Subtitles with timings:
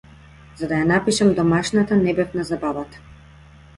[0.61, 3.05] За да ја напишам домашната не бев на забавата.